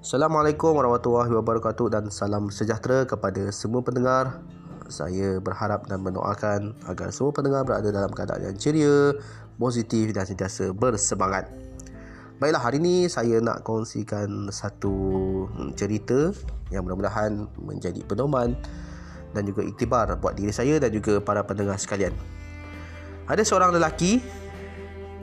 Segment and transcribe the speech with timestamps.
[0.00, 4.40] Assalamualaikum warahmatullahi wabarakatuh dan salam sejahtera kepada semua pendengar.
[4.88, 9.12] Saya berharap dan mendoakan agar semua pendengar berada dalam keadaan yang ceria,
[9.60, 11.52] positif dan sentiasa bersemangat.
[12.40, 14.96] Baiklah, hari ini saya nak kongsikan satu
[15.76, 16.32] cerita
[16.72, 18.56] yang mudah-mudahan menjadi pedoman
[19.36, 22.16] dan juga iktibar buat diri saya dan juga para pendengar sekalian.
[23.28, 24.24] Ada seorang lelaki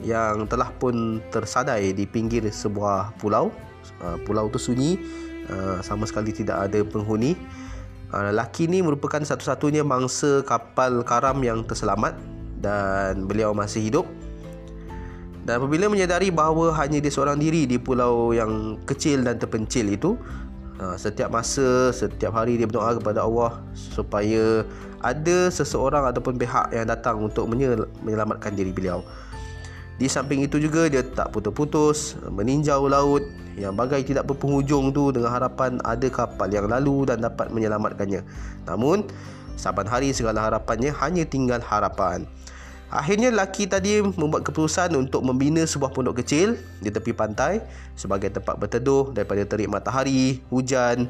[0.06, 3.50] yang telah pun tersadai di pinggir sebuah pulau.
[3.98, 5.00] Uh, pulau tu sunyi,
[5.50, 7.34] uh, sama sekali tidak ada penghuni.
[8.08, 12.16] Uh, lelaki ni merupakan satu-satunya mangsa kapal karam yang terselamat
[12.60, 14.06] dan beliau masih hidup.
[15.48, 20.12] Dan apabila menyadari bahawa hanya dia seorang diri di pulau yang kecil dan terpencil itu,
[21.00, 24.62] setiap masa, setiap hari dia berdoa kepada Allah supaya
[25.00, 29.00] ada seseorang ataupun pihak yang datang untuk menyelamatkan diri beliau.
[29.98, 33.26] Di samping itu juga dia tak putus-putus meninjau laut
[33.58, 38.22] yang bagai tidak berpenghujung tu dengan harapan ada kapal yang lalu dan dapat menyelamatkannya.
[38.70, 39.10] Namun
[39.58, 42.30] saban hari segala harapannya hanya tinggal harapan.
[42.88, 47.60] Akhirnya lelaki tadi membuat keputusan untuk membina sebuah pondok kecil di tepi pantai
[47.92, 51.04] sebagai tempat berteduh daripada terik matahari, hujan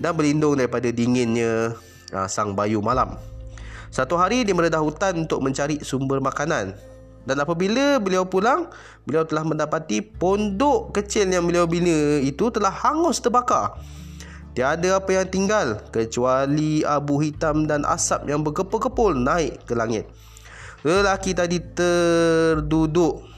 [0.00, 1.76] dan berlindung daripada dinginnya
[2.14, 3.20] ah, sang bayu malam.
[3.90, 6.72] Satu hari dia meredah hutan untuk mencari sumber makanan
[7.28, 8.72] dan apabila beliau pulang,
[9.04, 13.76] beliau telah mendapati pondok kecil yang beliau bina itu telah hangus terbakar.
[14.50, 20.10] Tiada apa yang tinggal kecuali abu hitam dan asap yang berkepul-kepul naik ke langit.
[20.82, 23.30] Lelaki tadi terduduk.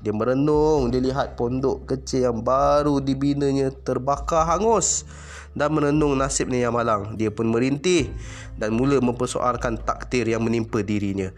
[0.00, 5.04] Dia merenung, dia lihat pondok kecil yang baru dibinanya terbakar hangus
[5.52, 7.18] dan merenung nasibnya yang malang.
[7.20, 8.08] Dia pun merintih
[8.56, 11.34] dan mula mempersoalkan takdir yang menimpa dirinya.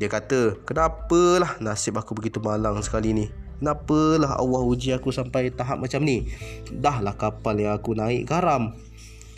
[0.00, 3.28] Dia kata, kenapalah nasib aku begitu malang sekali ni?
[3.60, 6.24] Kenapalah Allah uji aku sampai tahap macam ni?
[6.72, 8.72] Dahlah kapal yang aku naik karam.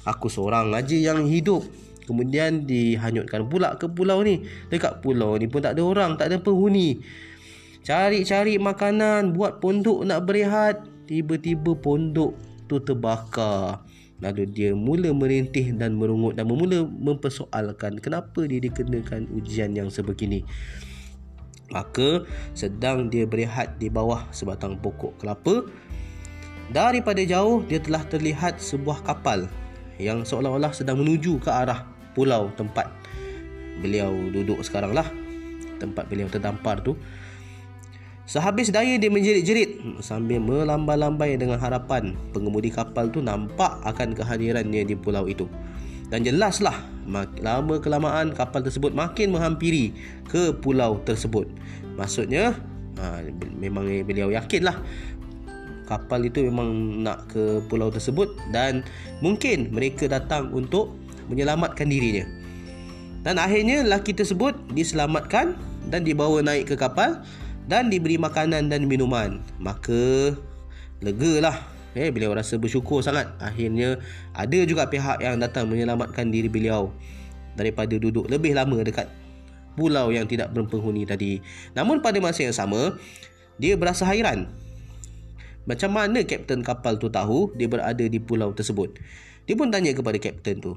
[0.07, 1.67] Aku seorang aja yang hidup.
[2.07, 4.47] Kemudian dihanyutkan pula ke pulau ni.
[4.71, 7.03] Dekat pulau ni pun tak ada orang, tak ada penghuni.
[7.83, 10.87] Cari-cari makanan, buat pondok nak berehat.
[11.11, 12.39] Tiba-tiba pondok
[12.71, 13.83] tu terbakar.
[14.23, 20.47] Lalu dia mula merintih dan merungut dan mula mempersoalkan kenapa dia dikenakan ujian yang sebegini.
[21.75, 22.23] Maka
[22.55, 25.67] sedang dia berehat di bawah sebatang pokok kelapa,
[26.71, 29.51] daripada jauh dia telah terlihat sebuah kapal
[29.99, 31.83] yang seolah-olah sedang menuju ke arah
[32.15, 32.87] pulau tempat
[33.83, 35.09] beliau duduk sekarang lah.
[35.83, 36.95] Tempat beliau terdampar tu.
[38.33, 44.97] Sehabis daya dia menjerit-jerit sambil melambai-lambai dengan harapan pengemudi kapal tu nampak akan kehadirannya di
[44.97, 45.45] pulau itu.
[46.09, 46.81] Dan jelaslah
[47.45, 49.93] lama kelamaan kapal tersebut makin menghampiri
[50.33, 51.45] ke pulau tersebut.
[52.01, 52.57] Maksudnya
[52.97, 53.21] ha,
[53.61, 54.81] memang beliau yakinlah
[55.85, 58.81] kapal itu memang nak ke pulau tersebut dan
[59.21, 60.97] mungkin mereka datang untuk
[61.29, 62.25] menyelamatkan dirinya.
[63.29, 65.53] Dan akhirnya lelaki tersebut diselamatkan
[65.93, 67.21] dan dibawa naik ke kapal
[67.67, 69.39] dan diberi makanan dan minuman.
[69.59, 70.35] Maka
[71.03, 71.59] legalah.
[71.93, 73.29] Eh beliau rasa bersyukur sangat.
[73.37, 74.01] Akhirnya
[74.33, 76.89] ada juga pihak yang datang menyelamatkan diri beliau
[77.53, 79.13] daripada duduk lebih lama dekat
[79.77, 81.41] pulau yang tidak berpenghuni tadi.
[81.77, 82.97] Namun pada masa yang sama
[83.61, 84.49] dia berasa hairan
[85.63, 88.99] macam mana kapten kapal tu tahu dia berada di pulau tersebut?
[89.47, 90.75] Dia pun tanya kepada kapten tu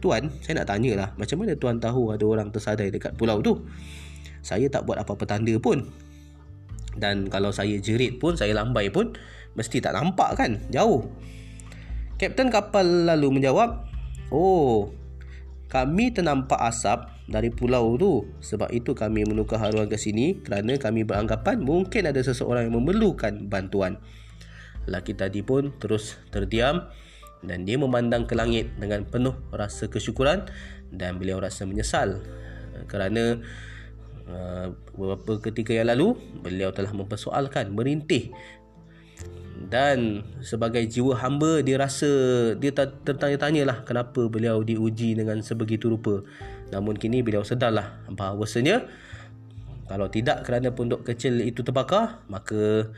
[0.00, 3.64] tuan saya nak tanyalah macam mana tuan tahu ada orang tersadai dekat pulau tu?
[4.44, 5.88] Saya tak buat apa-apa tanda pun
[6.94, 9.14] dan kalau saya jerit pun Saya lambai pun
[9.54, 10.58] Mesti tak nampak kan?
[10.70, 11.06] Jauh.
[12.18, 13.86] Kapten kapal lalu menjawab
[14.30, 14.94] Oh
[15.66, 18.30] Kami ternampak asap Dari pulau tu.
[18.38, 23.50] Sebab itu kami menukar haruan ke sini Kerana kami beranggapan Mungkin ada seseorang yang memerlukan
[23.50, 23.98] bantuan.
[24.86, 26.86] Lelaki tadi pun terus terdiam
[27.42, 30.46] Dan dia memandang ke langit Dengan penuh rasa kesyukuran
[30.94, 32.22] Dan beliau rasa menyesal
[32.86, 33.73] Kerana Uh,
[34.94, 38.32] beberapa ketika yang lalu beliau telah mempersoalkan merintih.
[39.64, 42.08] Dan sebagai jiwa hamba dia rasa
[42.58, 46.20] dia tertanya-tanya lah kenapa beliau diuji dengan sebegitu rupa.
[46.74, 48.84] Namun kini beliau sedarlah bahawasanya
[49.88, 52.88] kalau tidak kerana pondok kecil itu terbakar maka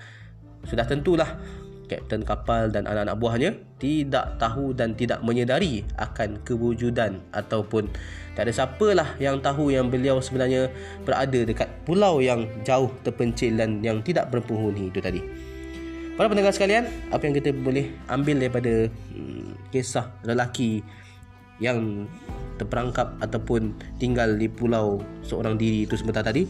[0.67, 1.39] sudah tentulah
[1.87, 7.88] kapten kapal dan anak-anak buahnya tidak tahu dan tidak menyedari akan kewujudan ataupun
[8.37, 10.69] tak ada siapalah yang tahu yang beliau sebenarnya
[11.06, 15.25] berada dekat pulau yang jauh terpencil dan yang tidak berpenghuni itu tadi.
[16.17, 20.81] Para pendengar sekalian, apa yang kita boleh ambil daripada hmm, kisah lelaki
[21.61, 22.09] yang
[22.56, 26.49] terperangkap ataupun tinggal di pulau seorang diri itu sebentar tadi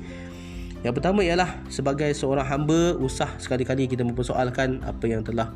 [0.87, 5.51] yang pertama ialah sebagai seorang hamba usah sekali-kali kita mempersoalkan apa yang telah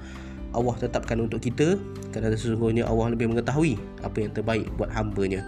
[0.51, 1.79] Allah tetapkan untuk kita
[2.11, 5.47] kerana sesungguhnya Allah lebih mengetahui apa yang terbaik buat hamba-Nya.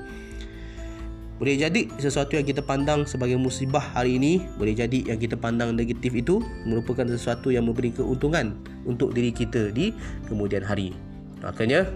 [1.43, 5.75] Boleh jadi sesuatu yang kita pandang sebagai musibah hari ini Boleh jadi yang kita pandang
[5.75, 8.55] negatif itu Merupakan sesuatu yang memberi keuntungan
[8.87, 9.91] Untuk diri kita di
[10.31, 10.95] kemudian hari
[11.43, 11.91] Makanya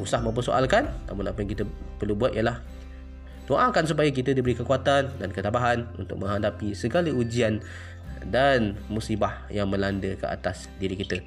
[0.00, 1.68] Usah mempersoalkan Namun apa yang kita
[2.00, 2.64] perlu buat ialah
[3.44, 7.60] Doakan supaya kita diberi kekuatan dan ketabahan Untuk menghadapi segala ujian
[8.24, 11.20] Dan musibah yang melanda ke atas diri kita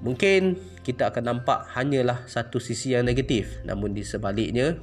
[0.00, 4.80] Mungkin kita akan nampak hanyalah satu sisi yang negatif Namun di sebaliknya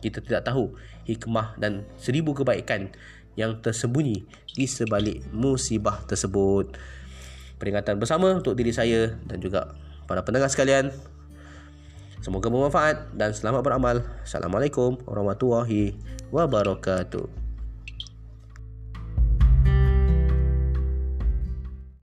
[0.00, 0.72] kita tidak tahu
[1.04, 2.88] hikmah dan seribu kebaikan
[3.38, 4.26] yang tersembunyi
[4.56, 6.74] di sebalik musibah tersebut.
[7.60, 9.76] Peringatan bersama untuk diri saya dan juga
[10.08, 10.90] para pendengar sekalian.
[12.20, 13.96] Semoga bermanfaat dan selamat beramal.
[14.20, 15.96] Assalamualaikum warahmatullahi
[16.28, 17.39] wabarakatuh.